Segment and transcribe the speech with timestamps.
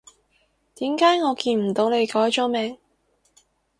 [0.77, 2.79] 點解我見唔到你改咗名？